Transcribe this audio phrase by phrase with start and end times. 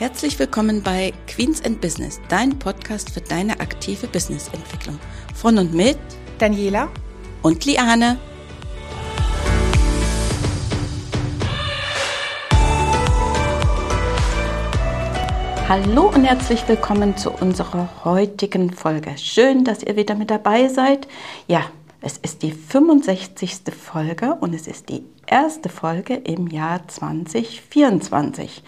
[0.00, 4.98] Herzlich willkommen bei Queens and Business, dein Podcast für deine aktive Businessentwicklung.
[5.34, 5.98] Von und mit
[6.38, 6.88] Daniela
[7.42, 8.18] und Liane.
[15.68, 19.18] Hallo und herzlich willkommen zu unserer heutigen Folge.
[19.18, 21.08] Schön, dass ihr wieder mit dabei seid.
[21.46, 21.64] Ja,
[22.00, 23.64] es ist die 65.
[23.78, 28.62] Folge und es ist die erste Folge im Jahr 2024.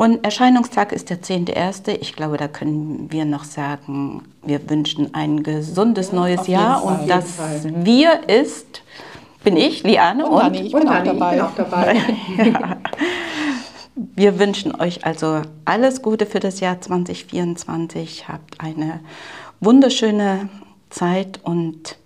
[0.00, 1.98] Und Erscheinungstag ist der 10.1.
[2.00, 6.80] Ich glaube, da können wir noch sagen, wir wünschen ein gesundes neues Jahr.
[6.80, 7.38] Fall, und das
[7.84, 8.82] Wir ist,
[9.44, 10.26] bin ich, Liane.
[10.26, 11.30] Und, und ich bin, und auch, dabei.
[11.32, 11.96] bin auch dabei.
[12.38, 12.78] ja.
[13.94, 18.26] Wir wünschen euch also alles Gute für das Jahr 2024.
[18.26, 19.00] Habt eine
[19.60, 20.48] wunderschöne
[20.88, 21.98] Zeit und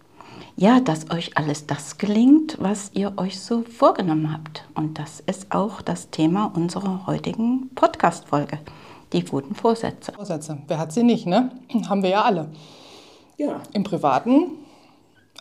[0.56, 4.64] ja, dass euch alles das gelingt, was ihr euch so vorgenommen habt.
[4.74, 8.60] Und das ist auch das Thema unserer heutigen Podcast-Folge,
[9.12, 10.12] die guten Vorsätze.
[10.12, 11.50] Vorsätze, wer hat sie nicht, ne?
[11.88, 12.50] Haben wir ja alle.
[13.36, 13.60] Ja.
[13.72, 14.52] Im Privaten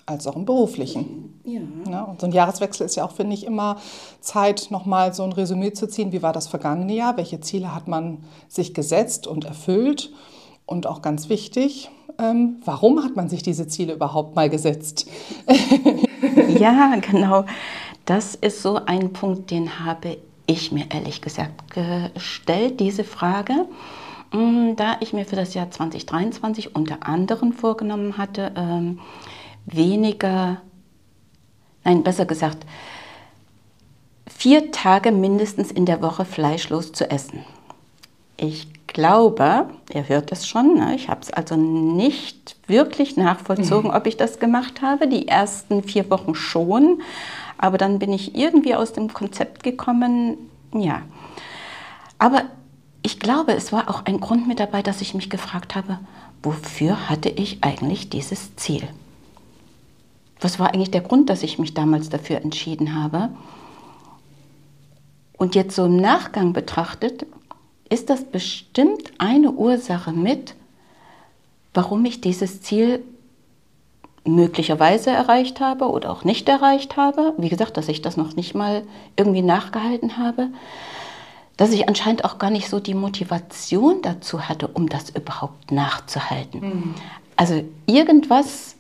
[0.06, 1.40] als auch im Beruflichen.
[1.44, 1.62] Ja.
[1.90, 2.04] ja.
[2.04, 3.78] Und so ein Jahreswechsel ist ja auch, finde ich, immer
[4.20, 6.12] Zeit, nochmal so ein Resümee zu ziehen.
[6.12, 7.18] Wie war das vergangene Jahr?
[7.18, 10.12] Welche Ziele hat man sich gesetzt und erfüllt?
[10.66, 15.10] Und auch ganz wichtig, ähm, warum hat man sich diese Ziele überhaupt mal gesetzt?
[16.60, 17.46] ja, genau.
[18.06, 23.66] Das ist so ein Punkt, den habe ich mir ehrlich gesagt gestellt, diese Frage,
[24.32, 29.00] mm, da ich mir für das Jahr 2023 unter anderem vorgenommen hatte, ähm,
[29.66, 30.62] weniger,
[31.84, 32.66] nein, besser gesagt,
[34.28, 37.46] vier Tage mindestens in der Woche fleischlos zu essen.
[38.44, 40.96] Ich glaube, ihr hört es schon, ne?
[40.96, 43.96] ich habe es also nicht wirklich nachvollzogen, mhm.
[43.96, 45.08] ob ich das gemacht habe.
[45.08, 47.02] Die ersten vier Wochen schon,
[47.58, 50.38] aber dann bin ich irgendwie aus dem Konzept gekommen,
[50.74, 51.04] ja.
[52.20, 52.44] Aber
[53.02, 56.00] ich glaube, es war auch ein Grund mit dabei, dass ich mich gefragt habe,
[56.42, 58.86] wofür hatte ich eigentlich dieses Ziel?
[60.42, 63.30] Was war eigentlich der Grund, dass ich mich damals dafür entschieden habe?
[65.38, 67.26] Und jetzt so im Nachgang betrachtet,
[67.94, 70.56] ist das bestimmt eine Ursache mit,
[71.76, 73.04] warum ich dieses Ziel
[74.26, 77.34] möglicherweise erreicht habe oder auch nicht erreicht habe.
[77.38, 78.84] Wie gesagt, dass ich das noch nicht mal
[79.16, 80.48] irgendwie nachgehalten habe.
[81.56, 86.62] Dass ich anscheinend auch gar nicht so die Motivation dazu hatte, um das überhaupt nachzuhalten.
[86.62, 86.96] Mhm.
[87.36, 88.76] Also irgendwas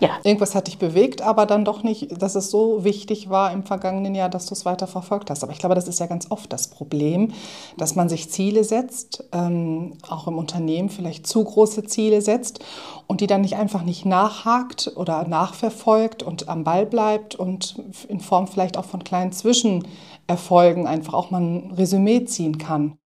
[0.00, 0.10] ja.
[0.22, 4.14] Irgendwas hat dich bewegt, aber dann doch nicht, dass es so wichtig war im vergangenen
[4.14, 5.42] Jahr, dass du es weiter verfolgt hast.
[5.42, 7.32] Aber ich glaube, das ist ja ganz oft das Problem,
[7.76, 12.60] dass man sich Ziele setzt, ähm, auch im Unternehmen vielleicht zu große Ziele setzt
[13.06, 18.20] und die dann nicht einfach nicht nachhakt oder nachverfolgt und am Ball bleibt und in
[18.20, 22.98] Form vielleicht auch von kleinen Zwischenerfolgen einfach auch mal ein Resümee ziehen kann.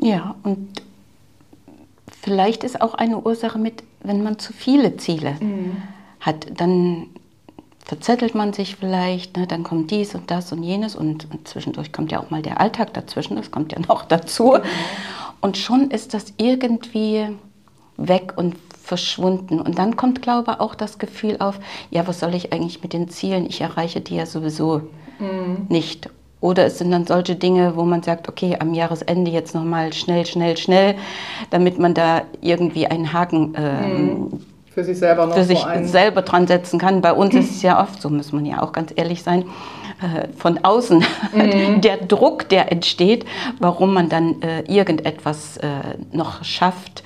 [0.00, 0.82] Ja, und
[2.22, 5.82] vielleicht ist auch eine Ursache mit, wenn man zu viele Ziele mhm
[6.26, 7.06] hat, dann
[7.86, 11.92] verzettelt man sich vielleicht, ne, dann kommt dies und das und jenes und, und, zwischendurch
[11.92, 14.50] kommt ja auch mal der Alltag dazwischen, das kommt ja noch dazu.
[14.50, 14.64] Genau.
[15.40, 17.28] Und schon ist das irgendwie
[17.96, 19.60] weg und verschwunden.
[19.60, 21.60] Und dann kommt, glaube ich, auch das Gefühl auf,
[21.90, 23.46] ja, was soll ich eigentlich mit den Zielen?
[23.46, 24.82] Ich erreiche die ja sowieso
[25.18, 25.66] mhm.
[25.68, 26.10] nicht.
[26.40, 30.26] Oder es sind dann solche Dinge, wo man sagt, okay, am Jahresende jetzt nochmal schnell,
[30.26, 30.96] schnell, schnell,
[31.50, 34.40] damit man da irgendwie einen Haken ähm, mhm
[34.76, 37.00] für sich selber noch für sich selber dran setzen kann.
[37.00, 39.46] Bei uns ist es ja oft, so muss man ja auch ganz ehrlich sein,
[40.02, 41.80] äh, von außen mhm.
[41.80, 43.24] der Druck, der entsteht,
[43.58, 45.68] warum man dann äh, irgendetwas äh,
[46.12, 47.02] noch schafft.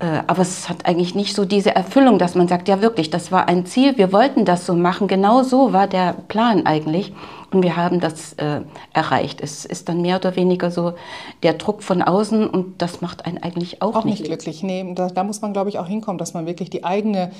[0.00, 3.48] Aber es hat eigentlich nicht so diese Erfüllung, dass man sagt, ja wirklich, das war
[3.48, 7.12] ein Ziel, wir wollten das so machen, genau so war der Plan eigentlich.
[7.52, 8.60] Und wir haben das äh,
[8.92, 9.40] erreicht.
[9.40, 10.94] Es ist dann mehr oder weniger so
[11.42, 14.62] der Druck von außen und das macht einen eigentlich auch, auch nicht, glücklich.
[14.62, 17.32] Nee, da, da muss man, glaube ich, auch hinkommen, dass man wirklich die eigene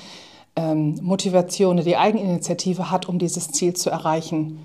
[0.55, 4.59] ähm, Motivation, die Eigeninitiative hat, um dieses Ziel zu erreichen.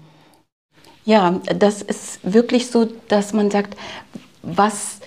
[1.05, 3.77] Ja, das ist wirklich so, dass man sagt,
[4.43, 4.99] was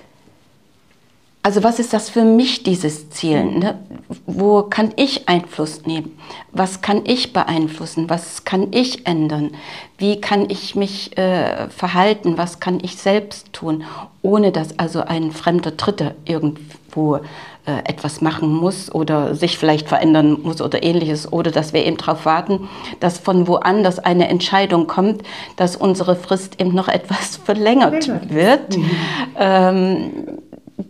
[1.41, 3.43] also was ist das für mich, dieses Ziel?
[3.45, 3.79] Ne?
[4.25, 6.17] Wo kann ich Einfluss nehmen?
[6.51, 8.09] Was kann ich beeinflussen?
[8.09, 9.51] Was kann ich ändern?
[9.97, 12.37] Wie kann ich mich äh, verhalten?
[12.37, 13.83] Was kann ich selbst tun?
[14.21, 17.21] Ohne dass also ein fremder Dritter irgendwo
[17.69, 21.31] äh, etwas machen muss oder sich vielleicht verändern muss oder ähnliches.
[21.31, 22.67] Oder dass wir eben darauf warten,
[22.99, 25.21] dass von woanders eine Entscheidung kommt,
[25.55, 28.77] dass unsere Frist eben noch etwas verlängert wird.
[28.77, 28.91] Mhm.
[29.37, 30.11] Ähm,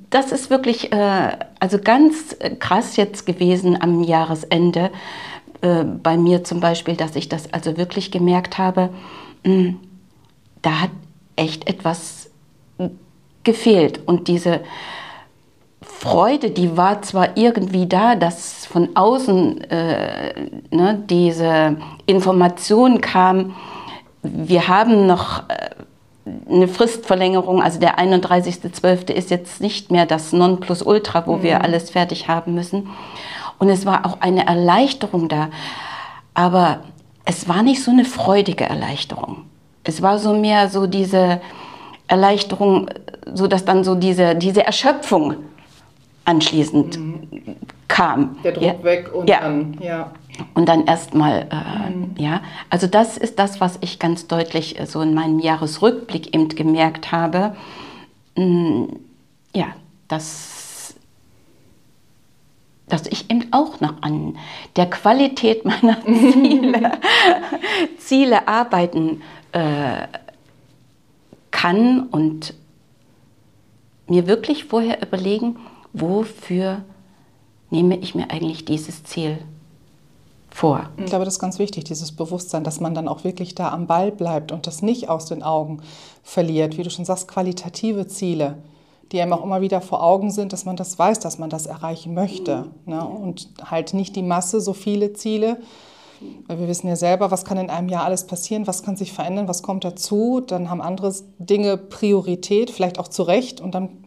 [0.09, 4.91] das ist wirklich äh, also ganz krass jetzt gewesen am Jahresende
[5.61, 8.89] äh, bei mir zum Beispiel, dass ich das also wirklich gemerkt habe,
[9.43, 9.79] mh, hm,
[10.61, 10.91] da hat
[11.35, 12.29] echt etwas
[13.43, 14.01] gefehlt.
[14.05, 14.61] Und diese
[15.81, 23.55] Freude, die war zwar irgendwie da, dass von außen äh, ne, diese Information kam,
[24.21, 25.69] wir haben noch äh,
[26.49, 29.11] eine Fristverlängerung, also der 31.12.
[29.11, 31.43] ist jetzt nicht mehr das Nonplusultra, wo mhm.
[31.43, 32.89] wir alles fertig haben müssen.
[33.57, 35.49] Und es war auch eine Erleichterung da.
[36.33, 36.79] Aber
[37.25, 39.45] es war nicht so eine freudige Erleichterung.
[39.83, 41.41] Es war so mehr so diese
[42.07, 42.89] Erleichterung,
[43.33, 45.35] so dass dann so diese, diese Erschöpfung
[46.25, 47.55] anschließend mhm.
[47.87, 48.37] kam.
[48.43, 48.83] Der Druck ja.
[48.83, 49.41] weg und ja.
[49.41, 50.11] dann, ja.
[50.53, 52.15] Und dann erstmal, äh, mhm.
[52.17, 52.41] ja.
[52.69, 57.11] Also das ist das, was ich ganz deutlich äh, so in meinem Jahresrückblick eben gemerkt
[57.11, 57.55] habe.
[58.35, 58.85] Mm,
[59.53, 59.67] ja,
[60.07, 60.95] dass,
[62.87, 64.37] dass ich eben auch noch an
[64.75, 66.91] der Qualität meiner Ziele,
[67.97, 69.21] Ziele arbeiten
[69.51, 70.07] äh,
[71.51, 72.53] kann und
[74.07, 75.57] mir wirklich vorher überlegen,
[75.93, 76.83] wofür
[77.69, 79.39] nehme ich mir eigentlich dieses Ziel
[80.59, 80.89] vor.
[80.97, 83.87] Ich glaube, das ist ganz wichtig, dieses Bewusstsein, dass man dann auch wirklich da am
[83.87, 85.81] Ball bleibt und das nicht aus den Augen
[86.21, 86.77] verliert.
[86.77, 88.57] Wie du schon sagst, qualitative Ziele,
[89.13, 91.65] die einem auch immer wieder vor Augen sind, dass man das weiß, dass man das
[91.65, 92.65] erreichen möchte.
[92.85, 93.01] Ne?
[93.01, 95.61] Und halt nicht die Masse, so viele Ziele.
[96.47, 99.13] Weil wir wissen ja selber, was kann in einem Jahr alles passieren, was kann sich
[99.13, 100.41] verändern, was kommt dazu.
[100.45, 103.61] Dann haben andere Dinge Priorität, vielleicht auch zu Recht.
[103.61, 104.03] Und dann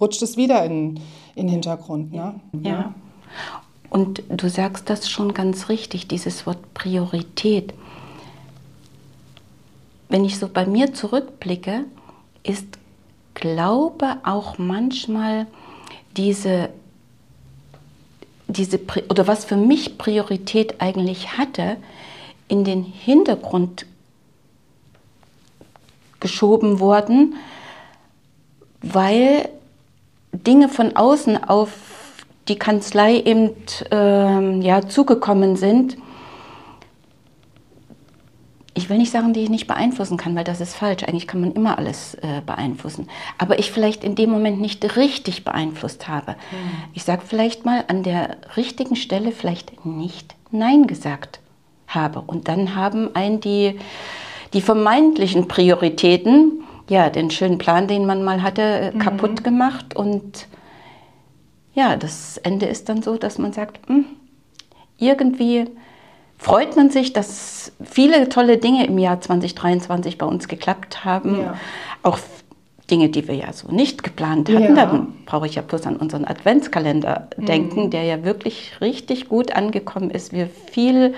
[0.00, 0.98] rutscht es wieder in,
[1.34, 2.14] in den Hintergrund.
[2.14, 2.40] Ne?
[2.62, 2.94] Ja.
[3.90, 7.74] Und du sagst das schon ganz richtig, dieses Wort Priorität.
[10.08, 11.84] Wenn ich so bei mir zurückblicke,
[12.42, 12.78] ist
[13.34, 15.46] Glaube auch manchmal
[16.16, 16.68] diese,
[18.48, 18.78] diese
[19.08, 21.76] oder was für mich Priorität eigentlich hatte,
[22.48, 23.86] in den Hintergrund
[26.18, 27.36] geschoben worden,
[28.82, 29.48] weil
[30.32, 31.89] Dinge von außen auf
[32.50, 33.52] die Kanzlei eben
[33.90, 35.96] äh, ja, zugekommen sind,
[38.74, 41.04] ich will nicht sagen, die ich nicht beeinflussen kann, weil das ist falsch.
[41.04, 43.08] Eigentlich kann man immer alles äh, beeinflussen.
[43.38, 46.32] Aber ich vielleicht in dem Moment nicht richtig beeinflusst habe.
[46.32, 46.56] Mhm.
[46.94, 51.40] Ich sage vielleicht mal an der richtigen Stelle vielleicht nicht Nein gesagt
[51.88, 52.20] habe.
[52.20, 53.78] Und dann haben einen die,
[54.54, 58.98] die vermeintlichen Prioritäten ja, den schönen Plan, den man mal hatte, äh, mhm.
[58.98, 59.94] kaputt gemacht.
[59.94, 60.46] Und
[61.74, 64.04] ja, das Ende ist dann so, dass man sagt, mh, hm,
[64.98, 65.66] irgendwie
[66.38, 71.40] freut man sich, dass viele tolle Dinge im Jahr 2023 bei uns geklappt haben.
[71.42, 71.54] Ja.
[72.02, 72.18] Auch
[72.90, 74.76] Dinge, die wir ja so nicht geplant hatten.
[74.76, 74.86] Ja.
[74.86, 77.46] Dann brauche ich ja bloß an unseren Adventskalender mhm.
[77.46, 80.32] denken, der ja wirklich richtig gut angekommen ist.
[80.32, 81.14] Wir viel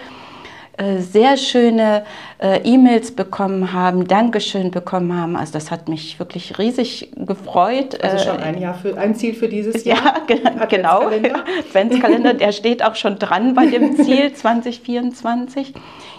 [0.99, 2.05] sehr schöne
[2.43, 5.37] äh, E-Mails bekommen haben, Dankeschön bekommen haben.
[5.37, 8.03] Also das hat mich wirklich riesig gefreut.
[8.03, 10.23] Also schon äh, ein, Jahr für, ein Ziel für dieses Jahr?
[10.33, 11.03] Ja, genau.
[11.59, 15.75] Adventskalender, der steht auch schon dran bei dem Ziel 2024.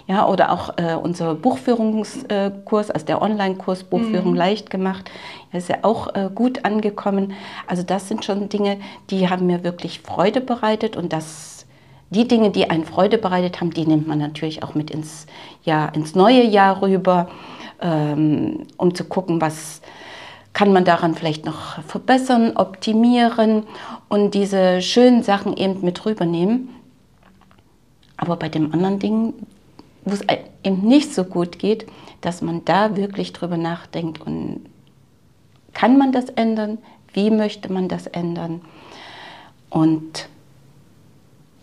[0.07, 4.37] Ja, oder auch äh, unser Buchführungskurs, also der Online-Kurs Buchführung mhm.
[4.37, 5.09] leicht gemacht,
[5.51, 7.33] ist ja auch äh, gut angekommen.
[7.67, 8.79] Also das sind schon Dinge,
[9.09, 11.52] die haben mir wirklich Freude bereitet und das
[12.13, 15.25] die Dinge, die einen Freude bereitet haben, die nimmt man natürlich auch mit ins,
[15.63, 17.29] Jahr, ins neue Jahr rüber,
[17.81, 19.81] ähm, um zu gucken, was
[20.53, 23.63] kann man daran vielleicht noch verbessern, optimieren
[24.07, 26.69] und diese schönen Sachen eben mit rübernehmen.
[28.17, 29.33] Aber bei dem anderen Ding,
[30.05, 30.21] wo es
[30.63, 31.87] eben nicht so gut geht,
[32.21, 34.65] dass man da wirklich drüber nachdenkt und
[35.73, 36.77] kann man das ändern?
[37.13, 38.61] Wie möchte man das ändern?
[39.69, 40.29] Und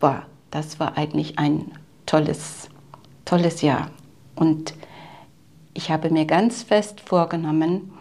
[0.01, 1.71] boah, das war eigentlich ein
[2.07, 2.69] tolles,
[3.25, 3.93] tolles Jahr.
[4.35, 4.75] Und
[5.73, 7.93] ich habe mir ganz fest vorgenommen,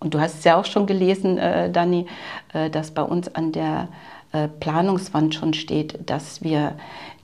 [0.00, 2.06] und du hast es ja auch schon gelesen, äh, Dani,
[2.52, 3.88] äh, dass bei uns an der
[4.60, 6.74] Planungswand schon steht, dass wir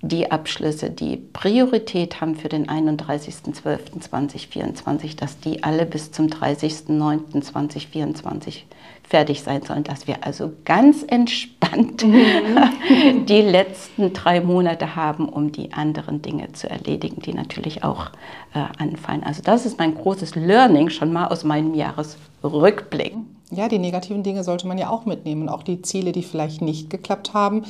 [0.00, 8.64] die Abschlüsse, die Priorität haben für den 31.12.2024, dass die alle bis zum 30.09.2024
[9.02, 13.24] fertig sein sollen, dass wir also ganz entspannt mhm.
[13.26, 18.10] die letzten drei Monate haben, um die anderen Dinge zu erledigen, die natürlich auch
[18.54, 19.22] äh, anfallen.
[19.22, 23.14] Also das ist mein großes Learning schon mal aus meinem Jahresrückblick.
[23.50, 26.90] Ja, die negativen Dinge sollte man ja auch mitnehmen, auch die Ziele, die vielleicht nicht
[26.90, 27.64] geklappt haben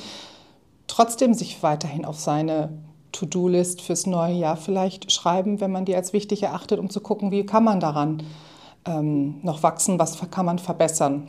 [0.87, 2.71] trotzdem sich weiterhin auf seine
[3.13, 7.31] To-Do-List fürs neue Jahr vielleicht schreiben, wenn man die als wichtig erachtet, um zu gucken,
[7.31, 8.23] wie kann man daran
[8.85, 11.29] ähm, noch wachsen, was kann man verbessern.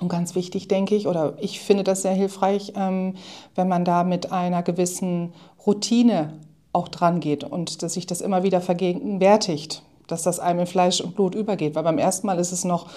[0.00, 3.14] Und ganz wichtig, denke ich, oder ich finde das sehr hilfreich, ähm,
[3.54, 5.32] wenn man da mit einer gewissen
[5.66, 6.34] Routine
[6.74, 11.00] auch dran geht und dass sich das immer wieder vergegenwärtigt, dass das einem in Fleisch
[11.00, 11.74] und Blut übergeht.
[11.74, 12.88] Weil beim ersten Mal ist es noch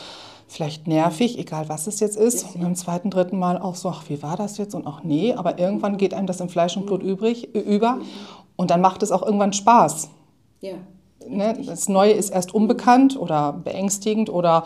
[0.50, 2.56] vielleicht nervig, egal was es jetzt ist.
[2.56, 4.74] Und beim zweiten, dritten Mal auch so, ach, wie war das jetzt?
[4.74, 8.00] Und auch nee, aber irgendwann geht einem das in Fleisch und Blut übrig, über.
[8.56, 10.10] Und dann macht es auch irgendwann Spaß.
[10.62, 10.74] Ja.
[11.28, 11.58] Ne?
[11.66, 14.66] Das Neue ist erst unbekannt oder beängstigend oder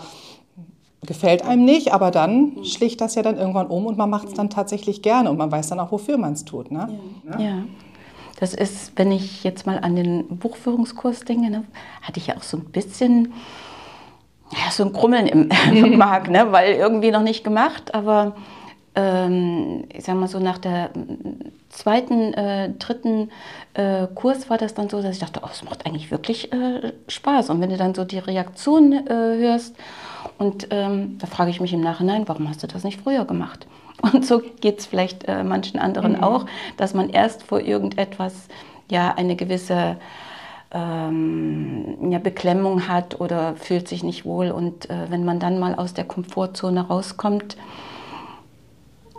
[1.05, 4.33] gefällt einem nicht, aber dann schlicht das ja dann irgendwann um und man macht es
[4.35, 6.71] dann tatsächlich gerne und man weiß dann auch, wofür man es tut.
[6.71, 6.97] Ne?
[7.29, 7.39] Ja.
[7.39, 7.63] ja.
[8.39, 11.65] Das ist, wenn ich jetzt mal an den Buchführungskurs denke, ne,
[12.01, 13.33] hatte ich ja auch so ein bisschen
[14.53, 16.47] ja, so ein Krummeln im, im ne?
[16.51, 18.35] weil irgendwie noch nicht gemacht, aber
[18.95, 20.91] ähm, ich sag mal so nach der
[21.69, 23.31] zweiten, äh, dritten
[23.73, 26.93] äh, Kurs war das dann so, dass ich dachte, oh, es macht eigentlich wirklich äh,
[27.07, 27.49] Spaß.
[27.49, 29.75] Und wenn du dann so die Reaktion äh, hörst,
[30.37, 33.67] und ähm, da frage ich mich im Nachhinein, warum hast du das nicht früher gemacht?
[34.01, 36.23] Und so geht es vielleicht äh, manchen anderen mhm.
[36.23, 36.45] auch,
[36.77, 38.33] dass man erst vor irgendetwas
[38.89, 39.97] ja eine gewisse
[40.73, 44.51] ähm, ja, Beklemmung hat oder fühlt sich nicht wohl.
[44.51, 47.57] Und äh, wenn man dann mal aus der Komfortzone rauskommt,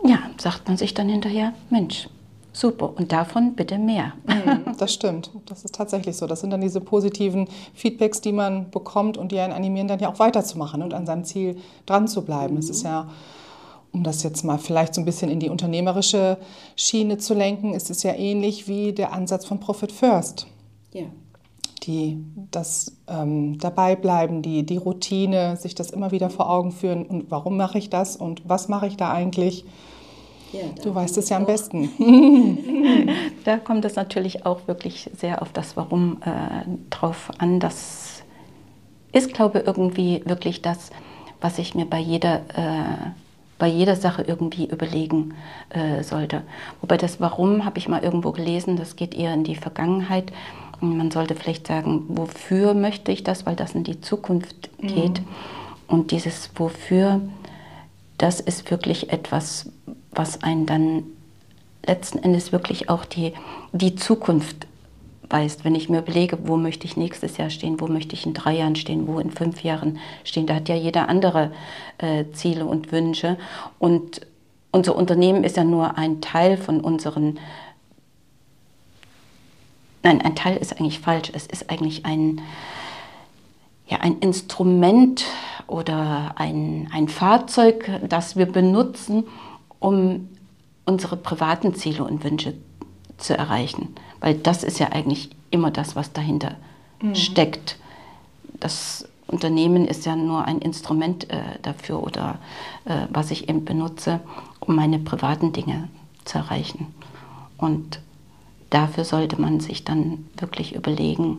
[0.05, 2.09] ja, sagt man sich dann hinterher, Mensch,
[2.53, 4.13] super und davon bitte mehr.
[4.27, 6.27] Mhm, das stimmt, das ist tatsächlich so.
[6.27, 10.13] Das sind dann diese positiven Feedbacks, die man bekommt und die einen animieren, dann ja
[10.13, 11.57] auch weiterzumachen und an seinem Ziel
[11.87, 12.59] dran zu bleiben.
[12.59, 12.73] Es mhm.
[12.73, 13.09] ist ja
[13.93, 16.39] um das jetzt mal vielleicht so ein bisschen in die unternehmerische
[16.75, 20.49] Schiene zu lenken, ist es ja ähnlich wie der Ansatz von Profit First.
[20.93, 21.05] Ja
[21.87, 22.19] die
[22.51, 27.31] das ähm, dabei bleiben, die, die Routine, sich das immer wieder vor Augen führen und
[27.31, 29.65] warum mache ich das und was mache ich da eigentlich.
[30.53, 31.91] Ja, du weißt es ja am besten.
[33.45, 37.59] da kommt es natürlich auch wirklich sehr auf das Warum äh, drauf an.
[37.59, 38.23] Das
[39.13, 40.91] ist, glaube ich, irgendwie wirklich das,
[41.41, 43.11] was ich mir bei jeder, äh,
[43.59, 45.35] bei jeder Sache irgendwie überlegen
[45.71, 46.43] äh, sollte.
[46.81, 50.33] Wobei das Warum habe ich mal irgendwo gelesen, das geht eher in die Vergangenheit.
[50.85, 55.21] Man sollte vielleicht sagen, wofür möchte ich das, weil das in die Zukunft geht.
[55.21, 55.27] Mhm.
[55.87, 57.21] Und dieses Wofür,
[58.19, 59.71] das ist wirklich etwas,
[60.13, 61.05] was einen dann
[61.87, 63.33] letzten Endes wirklich auch die,
[63.73, 64.67] die Zukunft
[65.29, 65.65] weist.
[65.65, 68.57] Wenn ich mir überlege, wo möchte ich nächstes Jahr stehen, wo möchte ich in drei
[68.57, 71.53] Jahren stehen, wo in fünf Jahren stehen, da hat ja jeder andere
[71.99, 73.37] äh, Ziele und Wünsche.
[73.79, 74.21] Und
[74.71, 77.39] unser Unternehmen ist ja nur ein Teil von unseren
[80.05, 81.31] nein, ein Teil ist eigentlich falsch.
[81.33, 82.41] Es ist eigentlich ein,
[83.89, 85.25] ja, ein Instrument
[85.67, 89.25] oder ein, ein Fahrzeug, das wir benutzen,
[89.81, 90.29] um
[90.85, 92.55] unsere privaten Ziele und Wünsche
[93.17, 93.95] zu erreichen.
[94.21, 96.57] Weil das ist ja eigentlich immer das, was dahinter
[97.01, 97.15] mhm.
[97.15, 97.79] steckt.
[98.61, 102.39] Das Unternehmen ist ja nur ein Instrument äh, dafür oder
[102.85, 104.21] äh, was ich eben benutze,
[104.61, 105.89] um meine privaten Dinge
[106.25, 106.95] zu erreichen.
[107.57, 108.01] Und
[108.75, 111.39] dafür sollte man sich dann wirklich überlegen,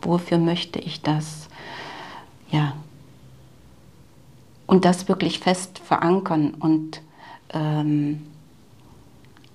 [0.00, 1.48] wofür möchte ich das?
[2.50, 2.74] Ja.
[4.66, 7.00] Und das wirklich fest verankern und
[7.52, 8.26] ähm,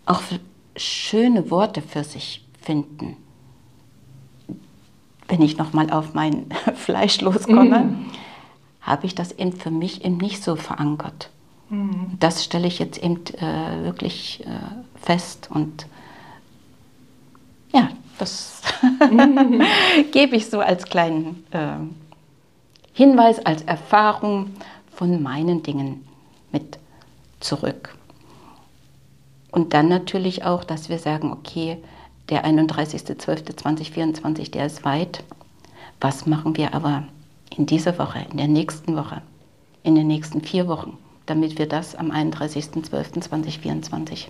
[0.05, 0.21] auch
[0.77, 3.17] schöne Worte für sich finden.
[5.27, 8.05] Wenn ich nochmal auf mein Fleisch loskomme, mhm.
[8.79, 11.29] habe ich das eben für mich eben nicht so verankert.
[11.69, 12.15] Mhm.
[12.19, 15.87] Das stelle ich jetzt eben äh, wirklich äh, fest und
[18.17, 18.61] das
[20.11, 21.77] gebe ich so als kleinen äh,
[22.93, 24.51] Hinweis, als Erfahrung
[24.91, 26.05] von meinen Dingen
[26.51, 26.79] mit
[27.39, 27.95] zurück.
[29.51, 31.77] Und dann natürlich auch, dass wir sagen, okay,
[32.29, 35.23] der 31.12.2024, der ist weit.
[36.01, 37.03] Was machen wir aber
[37.55, 39.21] in dieser Woche, in der nächsten Woche,
[39.83, 44.27] in den nächsten vier Wochen, damit wir das am 31.12.2024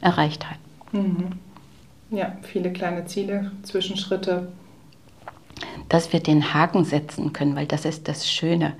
[0.00, 0.58] erreicht haben?
[0.92, 1.32] Mhm.
[2.10, 4.52] Ja, viele kleine Ziele, Zwischenschritte.
[5.88, 8.74] Dass wir den Haken setzen können, weil das ist das Schöne.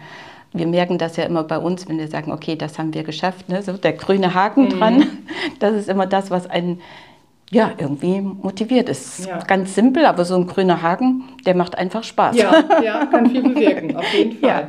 [0.52, 3.49] Wir merken das ja immer bei uns, wenn wir sagen, okay, das haben wir geschafft,
[3.49, 3.62] ne?
[3.62, 4.71] so der grüne Haken mhm.
[4.71, 5.07] dran.
[5.59, 6.81] Das ist immer das, was einen
[7.50, 9.26] ja, irgendwie motiviert ist.
[9.26, 9.38] Ja.
[9.38, 12.37] Ganz simpel, aber so ein grüner Haken, der macht einfach Spaß.
[12.37, 14.69] Ja, ja kann viel bewirken, auf jeden Fall.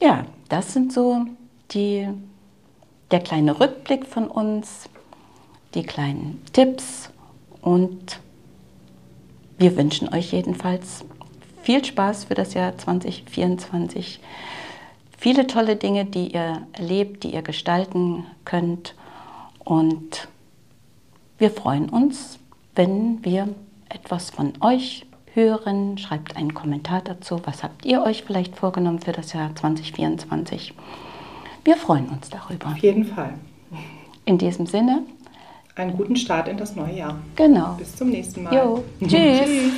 [0.00, 0.08] Ja.
[0.08, 1.24] ja, das sind so
[1.70, 2.08] die,
[3.10, 4.88] der kleine Rückblick von uns,
[5.74, 7.10] die kleinen Tipps
[7.64, 8.20] und
[9.56, 11.02] wir wünschen euch jedenfalls
[11.62, 14.20] viel Spaß für das Jahr 2024.
[15.16, 18.94] Viele tolle Dinge, die ihr erlebt, die ihr gestalten könnt.
[19.60, 20.28] Und
[21.38, 22.38] wir freuen uns,
[22.74, 23.48] wenn wir
[23.88, 25.96] etwas von euch hören.
[25.96, 27.40] Schreibt einen Kommentar dazu.
[27.44, 30.74] Was habt ihr euch vielleicht vorgenommen für das Jahr 2024?
[31.64, 32.66] Wir freuen uns darüber.
[32.66, 33.32] Auf jeden Fall.
[34.26, 35.04] In diesem Sinne.
[35.76, 37.18] Einen guten Start in das neue Jahr.
[37.34, 37.74] Genau.
[37.76, 38.54] Bis zum nächsten Mal.
[38.54, 38.84] Jo.
[39.00, 39.10] Tschüss.
[39.10, 39.72] Tschüss.